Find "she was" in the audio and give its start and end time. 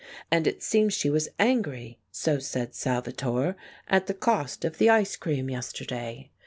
0.95-1.29